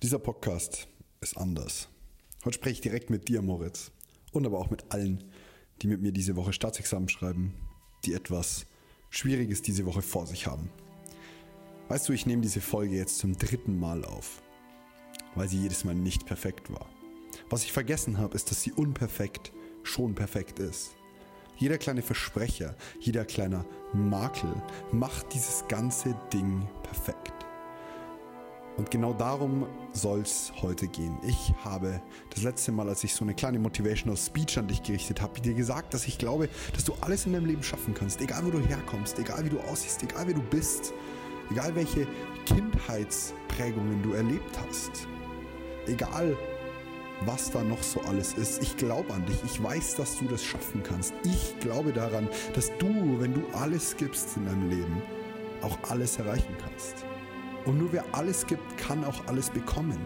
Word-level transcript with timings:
Dieser 0.00 0.20
Podcast 0.20 0.86
ist 1.20 1.36
anders. 1.36 1.88
Heute 2.44 2.54
spreche 2.54 2.74
ich 2.74 2.80
direkt 2.82 3.10
mit 3.10 3.26
dir, 3.26 3.42
Moritz. 3.42 3.90
Und 4.30 4.46
aber 4.46 4.60
auch 4.60 4.70
mit 4.70 4.92
allen, 4.92 5.24
die 5.82 5.88
mit 5.88 6.00
mir 6.00 6.12
diese 6.12 6.36
Woche 6.36 6.52
Staatsexamen 6.52 7.08
schreiben, 7.08 7.52
die 8.04 8.14
etwas 8.14 8.66
Schwieriges 9.10 9.60
diese 9.60 9.86
Woche 9.86 10.02
vor 10.02 10.28
sich 10.28 10.46
haben. 10.46 10.70
Weißt 11.88 12.08
du, 12.08 12.12
ich 12.12 12.26
nehme 12.26 12.42
diese 12.42 12.60
Folge 12.60 12.94
jetzt 12.94 13.18
zum 13.18 13.36
dritten 13.36 13.76
Mal 13.76 14.04
auf, 14.04 14.40
weil 15.34 15.48
sie 15.48 15.62
jedes 15.62 15.82
Mal 15.82 15.96
nicht 15.96 16.26
perfekt 16.26 16.72
war. 16.72 16.88
Was 17.50 17.64
ich 17.64 17.72
vergessen 17.72 18.18
habe, 18.18 18.36
ist, 18.36 18.52
dass 18.52 18.62
sie 18.62 18.70
unperfekt 18.70 19.50
schon 19.82 20.14
perfekt 20.14 20.60
ist. 20.60 20.94
Jeder 21.56 21.76
kleine 21.76 22.02
Versprecher, 22.02 22.76
jeder 23.00 23.24
kleiner 23.24 23.66
Makel 23.92 24.62
macht 24.92 25.34
dieses 25.34 25.64
ganze 25.66 26.14
Ding 26.32 26.68
perfekt. 26.84 27.37
Und 28.78 28.92
genau 28.92 29.12
darum 29.12 29.66
soll 29.92 30.20
es 30.20 30.52
heute 30.62 30.86
gehen. 30.86 31.18
Ich 31.26 31.52
habe 31.64 32.00
das 32.30 32.44
letzte 32.44 32.70
Mal, 32.70 32.88
als 32.88 33.02
ich 33.02 33.12
so 33.12 33.24
eine 33.24 33.34
kleine 33.34 33.58
Motivational 33.58 34.16
Speech 34.16 34.56
an 34.56 34.68
dich 34.68 34.84
gerichtet 34.84 35.20
habe, 35.20 35.40
dir 35.40 35.52
gesagt, 35.52 35.94
dass 35.94 36.06
ich 36.06 36.16
glaube, 36.16 36.48
dass 36.72 36.84
du 36.84 36.94
alles 37.00 37.26
in 37.26 37.32
deinem 37.32 37.46
Leben 37.46 37.64
schaffen 37.64 37.92
kannst. 37.92 38.20
Egal 38.20 38.46
wo 38.46 38.50
du 38.50 38.60
herkommst, 38.60 39.18
egal 39.18 39.44
wie 39.44 39.50
du 39.50 39.58
aussiehst, 39.58 40.04
egal 40.04 40.28
wer 40.28 40.34
du 40.34 40.42
bist, 40.42 40.94
egal 41.50 41.74
welche 41.74 42.06
Kindheitsprägungen 42.46 44.00
du 44.04 44.12
erlebt 44.12 44.56
hast, 44.64 45.08
egal 45.88 46.36
was 47.22 47.50
da 47.50 47.64
noch 47.64 47.82
so 47.82 48.00
alles 48.02 48.34
ist. 48.34 48.62
Ich 48.62 48.76
glaube 48.76 49.12
an 49.12 49.26
dich. 49.26 49.42
Ich 49.44 49.60
weiß, 49.60 49.96
dass 49.96 50.20
du 50.20 50.26
das 50.26 50.44
schaffen 50.44 50.84
kannst. 50.84 51.14
Ich 51.24 51.58
glaube 51.58 51.92
daran, 51.92 52.28
dass 52.54 52.70
du, 52.78 53.16
wenn 53.18 53.34
du 53.34 53.42
alles 53.54 53.96
gibst 53.96 54.36
in 54.36 54.46
deinem 54.46 54.70
Leben, 54.70 55.02
auch 55.62 55.76
alles 55.90 56.16
erreichen 56.18 56.54
kannst. 56.62 57.04
Und 57.64 57.78
nur 57.78 57.92
wer 57.92 58.04
alles 58.12 58.46
gibt, 58.46 58.78
kann 58.78 59.04
auch 59.04 59.26
alles 59.26 59.50
bekommen. 59.50 59.98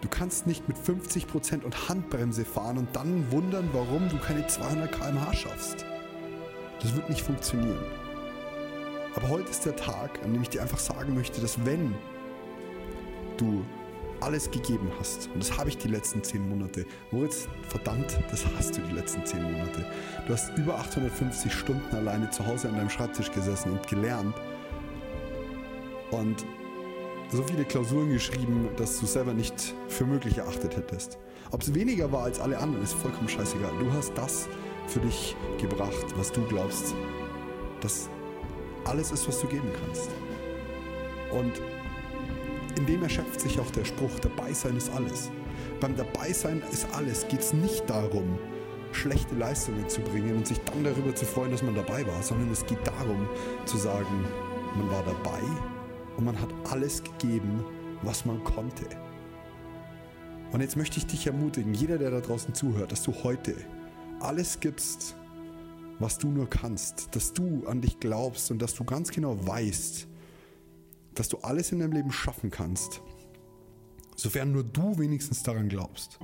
Du 0.00 0.08
kannst 0.08 0.46
nicht 0.46 0.66
mit 0.68 0.76
50% 0.76 1.62
und 1.62 1.88
Handbremse 1.88 2.44
fahren 2.44 2.76
und 2.76 2.94
dann 2.94 3.30
wundern, 3.30 3.68
warum 3.72 4.08
du 4.08 4.18
keine 4.18 4.46
200 4.46 4.90
km/h 4.90 5.32
schaffst. 5.32 5.86
Das 6.80 6.94
wird 6.96 7.08
nicht 7.08 7.22
funktionieren. 7.22 7.84
Aber 9.14 9.28
heute 9.28 9.50
ist 9.50 9.64
der 9.64 9.76
Tag, 9.76 10.18
an 10.24 10.32
dem 10.32 10.42
ich 10.42 10.50
dir 10.50 10.62
einfach 10.62 10.78
sagen 10.78 11.14
möchte, 11.14 11.40
dass 11.40 11.64
wenn 11.64 11.94
du 13.36 13.64
alles 14.20 14.50
gegeben 14.50 14.90
hast, 14.98 15.28
und 15.34 15.40
das 15.40 15.56
habe 15.56 15.68
ich 15.68 15.78
die 15.78 15.88
letzten 15.88 16.22
10 16.22 16.48
Monate, 16.48 16.86
Moritz, 17.10 17.48
verdammt, 17.68 18.18
das 18.30 18.44
hast 18.56 18.76
du 18.76 18.80
die 18.82 18.94
letzten 18.94 19.24
10 19.24 19.42
Monate. 19.42 19.84
Du 20.26 20.32
hast 20.32 20.56
über 20.56 20.78
850 20.78 21.52
Stunden 21.52 21.94
alleine 21.94 22.30
zu 22.30 22.46
Hause 22.46 22.68
an 22.68 22.76
deinem 22.76 22.90
Schreibtisch 22.90 23.30
gesessen 23.32 23.72
und 23.72 23.86
gelernt, 23.88 24.34
und 26.12 26.46
so 27.30 27.42
viele 27.42 27.64
Klausuren 27.64 28.10
geschrieben, 28.10 28.68
dass 28.76 29.00
du 29.00 29.06
selber 29.06 29.32
nicht 29.32 29.74
für 29.88 30.04
möglich 30.04 30.38
erachtet 30.38 30.76
hättest. 30.76 31.18
Ob 31.50 31.62
es 31.62 31.74
weniger 31.74 32.12
war 32.12 32.24
als 32.24 32.38
alle 32.38 32.58
anderen, 32.58 32.84
ist 32.84 32.92
vollkommen 32.92 33.28
scheißegal. 33.28 33.72
Du 33.78 33.90
hast 33.92 34.12
das 34.16 34.48
für 34.86 35.00
dich 35.00 35.34
gebracht, 35.58 36.06
was 36.16 36.30
du 36.30 36.42
glaubst, 36.42 36.94
dass 37.80 38.10
alles 38.84 39.12
ist, 39.12 39.26
was 39.26 39.40
du 39.40 39.46
geben 39.46 39.68
kannst. 39.84 40.10
Und 41.30 41.52
in 42.76 42.86
dem 42.86 43.02
erschöpft 43.02 43.40
sich 43.40 43.58
auch 43.58 43.70
der 43.70 43.84
Spruch, 43.84 44.18
Dabeisein 44.20 44.76
ist 44.76 44.92
alles. 44.92 45.30
Beim 45.80 45.96
Dabeisein 45.96 46.62
ist 46.70 46.86
alles 46.94 47.26
geht 47.28 47.40
es 47.40 47.52
nicht 47.54 47.88
darum, 47.88 48.38
schlechte 48.92 49.34
Leistungen 49.34 49.88
zu 49.88 50.02
bringen 50.02 50.36
und 50.36 50.46
sich 50.46 50.60
dann 50.60 50.84
darüber 50.84 51.14
zu 51.14 51.24
freuen, 51.24 51.50
dass 51.50 51.62
man 51.62 51.74
dabei 51.74 52.06
war, 52.06 52.22
sondern 52.22 52.50
es 52.50 52.64
geht 52.66 52.86
darum 52.86 53.26
zu 53.64 53.78
sagen, 53.78 54.26
man 54.76 54.90
war 54.90 55.02
dabei 55.04 55.40
und 56.16 56.24
man 56.24 56.40
hat 56.40 56.48
alles 56.70 57.02
gegeben, 57.02 57.64
was 58.02 58.24
man 58.24 58.42
konnte. 58.44 58.86
Und 60.52 60.60
jetzt 60.60 60.76
möchte 60.76 60.98
ich 60.98 61.06
dich 61.06 61.26
ermutigen, 61.26 61.72
jeder, 61.72 61.98
der 61.98 62.10
da 62.10 62.20
draußen 62.20 62.54
zuhört, 62.54 62.92
dass 62.92 63.02
du 63.02 63.14
heute 63.22 63.54
alles 64.20 64.60
gibst, 64.60 65.16
was 65.98 66.18
du 66.18 66.28
nur 66.28 66.48
kannst, 66.48 67.14
dass 67.14 67.32
du 67.32 67.66
an 67.66 67.80
dich 67.80 68.00
glaubst 68.00 68.50
und 68.50 68.60
dass 68.60 68.74
du 68.74 68.84
ganz 68.84 69.10
genau 69.10 69.46
weißt, 69.46 70.06
dass 71.14 71.28
du 71.28 71.38
alles 71.38 71.72
in 71.72 71.78
deinem 71.78 71.92
Leben 71.92 72.12
schaffen 72.12 72.50
kannst, 72.50 73.00
sofern 74.16 74.52
nur 74.52 74.64
du 74.64 74.98
wenigstens 74.98 75.42
daran 75.42 75.68
glaubst. 75.68 76.18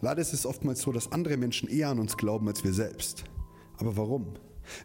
Leider 0.00 0.20
ist 0.20 0.32
es 0.32 0.46
oftmals 0.46 0.80
so, 0.80 0.92
dass 0.92 1.12
andere 1.12 1.36
Menschen 1.36 1.68
eher 1.68 1.88
an 1.88 2.00
uns 2.00 2.16
glauben 2.16 2.48
als 2.48 2.64
wir 2.64 2.72
selbst. 2.72 3.24
Aber 3.78 3.96
warum? 3.96 4.34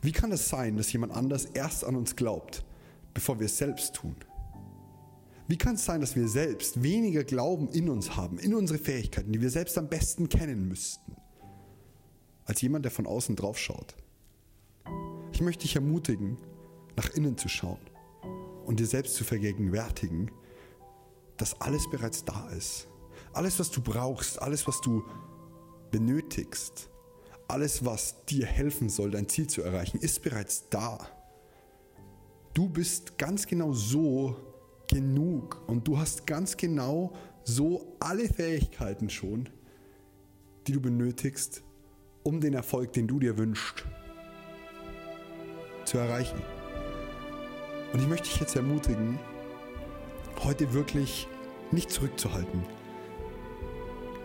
Wie 0.02 0.12
kann 0.12 0.32
es 0.32 0.48
sein, 0.48 0.78
dass 0.78 0.92
jemand 0.94 1.14
anders 1.14 1.46
erst 1.46 1.84
an 1.84 1.96
uns 1.96 2.16
glaubt, 2.16 2.64
bevor 3.18 3.40
wir 3.40 3.48
es 3.48 3.58
selbst 3.58 3.96
tun? 3.96 4.16
Wie 5.48 5.58
kann 5.58 5.74
es 5.74 5.86
sein, 5.86 6.02
dass 6.02 6.16
wir 6.16 6.28
selbst 6.28 6.84
weniger 6.84 7.24
Glauben 7.24 7.68
in 7.68 7.90
uns 7.90 8.16
haben, 8.16 8.38
in 8.38 8.54
unsere 8.54 8.78
Fähigkeiten, 8.78 9.32
die 9.32 9.42
wir 9.42 9.50
selbst 9.50 9.76
am 9.80 9.90
besten 9.90 10.30
kennen 10.30 10.68
müssten, 10.68 11.16
als 12.46 12.62
jemand, 12.62 12.86
der 12.86 12.92
von 12.92 13.08
außen 13.08 13.36
drauf 13.36 13.58
schaut? 13.58 13.96
Ich 15.32 15.42
möchte 15.42 15.64
dich 15.64 15.76
ermutigen, 15.76 16.38
nach 16.96 17.10
innen 17.10 17.36
zu 17.40 17.50
schauen 17.50 17.80
und 18.68 18.80
dir 18.80 18.86
selbst 18.86 19.16
zu 19.16 19.24
vergegenwärtigen, 19.24 20.30
dass 21.38 21.60
alles 21.60 21.90
bereits 21.90 22.24
da 22.24 22.50
ist. 22.50 22.88
Alles, 23.34 23.58
was 23.58 23.72
du 23.72 23.82
brauchst, 23.82 24.40
alles, 24.40 24.68
was 24.68 24.80
du 24.82 25.04
benötigst, 25.90 26.88
alles, 27.48 27.84
was 27.84 28.24
dir 28.26 28.46
helfen 28.46 28.90
soll, 28.90 29.10
dein 29.10 29.28
Ziel 29.28 29.48
zu 29.48 29.64
erreichen, 29.64 29.98
ist 30.02 30.22
bereits 30.22 30.70
da. 30.70 31.17
Du 32.58 32.68
bist 32.68 33.20
ganz 33.20 33.46
genau 33.46 33.72
so 33.72 34.36
genug 34.90 35.62
und 35.68 35.88
du 35.88 36.00
hast 36.00 36.26
ganz 36.26 36.58
genau 36.58 37.14
so 37.44 37.96
alle 38.00 38.28
Fähigkeiten 38.28 39.12
schon, 39.12 39.48
die 40.66 40.72
du 40.72 40.82
benötigst, 40.82 41.62
um 42.24 42.42
den 42.42 42.56
Erfolg, 42.56 42.94
den 42.94 43.08
du 43.08 43.20
dir 43.20 43.38
wünschst, 43.38 43.86
zu 45.86 46.00
erreichen. 46.00 46.42
Und 47.94 48.02
ich 48.02 48.08
möchte 48.08 48.28
dich 48.28 48.40
jetzt 48.40 48.56
ermutigen, 48.56 49.20
heute 50.44 50.74
wirklich 50.74 51.28
nicht 51.70 51.92
zurückzuhalten, 51.92 52.64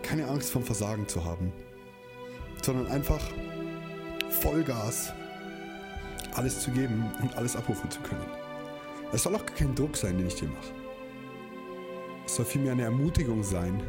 keine 0.01 0.27
Angst 0.27 0.49
vom 0.49 0.63
Versagen 0.63 1.07
zu 1.07 1.23
haben, 1.23 1.53
sondern 2.63 2.87
einfach 2.87 3.29
Vollgas 4.31 5.13
alles 6.35 6.59
zu 6.59 6.71
geben 6.71 7.11
und 7.21 7.35
alles 7.35 7.55
abrufen 7.55 7.89
zu 7.89 7.99
können. 8.01 8.25
Es 9.11 9.23
soll 9.23 9.35
auch 9.35 9.45
kein 9.45 9.75
Druck 9.75 9.95
sein, 9.95 10.17
den 10.17 10.27
ich 10.27 10.35
dir 10.35 10.47
mache. 10.47 10.73
Es 12.25 12.35
soll 12.35 12.45
vielmehr 12.45 12.71
eine 12.71 12.83
Ermutigung 12.83 13.43
sein 13.43 13.81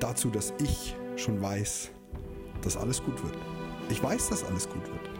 dazu, 0.00 0.28
dass 0.28 0.52
ich 0.62 0.94
schon 1.16 1.40
weiß, 1.40 1.90
dass 2.62 2.76
alles 2.76 3.02
gut 3.02 3.22
wird. 3.22 3.36
Ich 3.88 4.02
weiß, 4.02 4.28
dass 4.28 4.44
alles 4.44 4.68
gut 4.68 4.86
wird. 4.86 5.10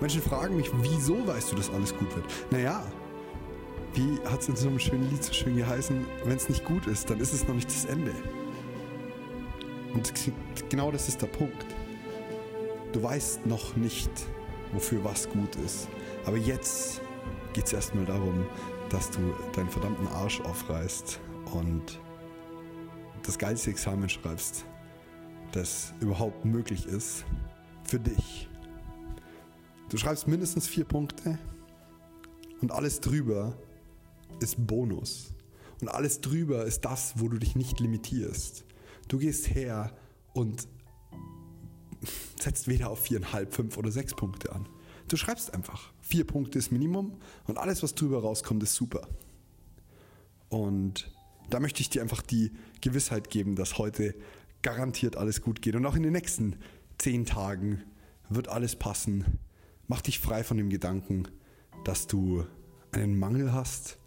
Menschen 0.00 0.22
fragen 0.22 0.56
mich, 0.56 0.70
wieso 0.80 1.26
weißt 1.26 1.52
du, 1.52 1.56
dass 1.56 1.70
alles 1.70 1.96
gut 1.96 2.14
wird? 2.14 2.24
Naja, 2.50 2.82
wie 3.94 4.18
hat 4.26 4.40
es 4.40 4.48
in 4.48 4.56
so 4.56 4.68
einem 4.68 4.78
schönen 4.78 5.10
Lied 5.10 5.22
so 5.22 5.32
schön 5.32 5.56
geheißen, 5.56 6.06
wenn 6.24 6.36
es 6.36 6.48
nicht 6.48 6.64
gut 6.64 6.86
ist, 6.86 7.10
dann 7.10 7.20
ist 7.20 7.32
es 7.32 7.46
noch 7.46 7.54
nicht 7.54 7.68
das 7.68 7.84
Ende. 7.84 8.12
Und 9.92 10.12
genau 10.70 10.90
das 10.90 11.08
ist 11.08 11.20
der 11.20 11.26
Punkt. 11.26 11.66
Du 12.92 13.02
weißt 13.02 13.46
noch 13.46 13.76
nicht, 13.76 14.10
wofür 14.72 15.04
was 15.04 15.28
gut 15.28 15.56
ist. 15.56 15.88
Aber 16.24 16.36
jetzt 16.36 17.00
geht 17.52 17.66
es 17.66 17.72
erstmal 17.72 18.04
darum, 18.04 18.46
dass 18.90 19.10
du 19.10 19.34
deinen 19.54 19.68
verdammten 19.68 20.06
Arsch 20.08 20.40
aufreißt 20.40 21.20
und 21.52 22.00
das 23.24 23.38
geilste 23.38 23.70
Examen 23.70 24.08
schreibst, 24.08 24.64
das 25.52 25.92
überhaupt 26.00 26.44
möglich 26.44 26.86
ist 26.86 27.24
für 27.84 28.00
dich. 28.00 28.48
Du 29.88 29.96
schreibst 29.96 30.26
mindestens 30.26 30.66
vier 30.66 30.84
Punkte 30.84 31.38
und 32.60 32.72
alles 32.72 33.00
drüber 33.00 33.56
ist 34.40 34.66
Bonus. 34.66 35.32
Und 35.80 35.88
alles 35.88 36.20
drüber 36.20 36.64
ist 36.64 36.84
das, 36.84 37.14
wo 37.16 37.28
du 37.28 37.38
dich 37.38 37.56
nicht 37.56 37.80
limitierst. 37.80 38.64
Du 39.08 39.18
gehst 39.18 39.52
her 39.52 39.92
und 40.32 40.68
setzt 42.40 42.68
weder 42.68 42.90
auf 42.90 43.00
viereinhalb, 43.00 43.52
fünf 43.52 43.76
oder 43.76 43.90
sechs 43.90 44.14
Punkte 44.14 44.52
an. 44.52 44.68
Du 45.08 45.16
schreibst 45.16 45.52
einfach. 45.54 45.92
Vier 46.00 46.26
Punkte 46.26 46.58
ist 46.58 46.72
Minimum 46.72 47.16
und 47.46 47.58
alles, 47.58 47.82
was 47.82 47.94
drüber 47.94 48.20
rauskommt, 48.22 48.62
ist 48.62 48.74
super. 48.74 49.08
Und 50.48 51.10
da 51.50 51.60
möchte 51.60 51.80
ich 51.80 51.90
dir 51.90 52.02
einfach 52.02 52.22
die 52.22 52.52
Gewissheit 52.80 53.30
geben, 53.30 53.56
dass 53.56 53.78
heute 53.78 54.14
garantiert 54.62 55.16
alles 55.16 55.42
gut 55.42 55.62
geht. 55.62 55.74
Und 55.74 55.84
auch 55.86 55.96
in 55.96 56.02
den 56.02 56.12
nächsten 56.12 56.56
zehn 56.98 57.26
Tagen 57.26 57.82
wird 58.28 58.48
alles 58.48 58.76
passen. 58.76 59.38
Mach 59.88 60.00
dich 60.00 60.18
frei 60.18 60.44
von 60.44 60.56
dem 60.56 60.70
Gedanken, 60.70 61.28
dass 61.84 62.06
du 62.06 62.46
einen 62.92 63.18
Mangel 63.18 63.52
hast. 63.52 63.98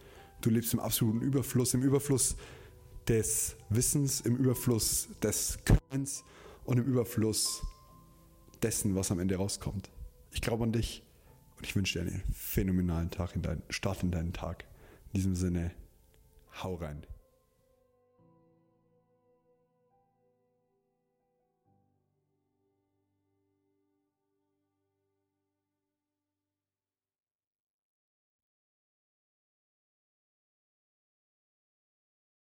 Du 0.41 0.49
lebst 0.49 0.73
im 0.73 0.79
absoluten 0.79 1.21
Überfluss, 1.21 1.73
im 1.73 1.81
Überfluss 1.81 2.35
des 3.07 3.55
Wissens, 3.69 4.21
im 4.21 4.35
Überfluss 4.37 5.09
des 5.21 5.59
Könnens 5.65 6.23
und 6.63 6.77
im 6.77 6.85
Überfluss 6.85 7.61
dessen, 8.61 8.95
was 8.95 9.11
am 9.11 9.19
Ende 9.19 9.35
rauskommt. 9.35 9.89
Ich 10.35 10.41
glaube 10.41 10.65
an 10.65 10.73
dich 10.73 11.01
und 11.55 11.65
ich 11.65 11.75
wünsche 11.77 11.97
dir 11.97 12.05
einen 12.05 12.21
phänomenalen 12.33 13.09
Tag 13.09 13.35
in 13.35 13.41
deinen 13.41 13.63
Start 13.69 14.03
in 14.03 14.11
deinen 14.11 14.33
Tag. 14.33 14.65
In 15.07 15.13
diesem 15.13 15.33
Sinne, 15.33 15.71
hau 16.61 16.75
rein. 16.75 17.07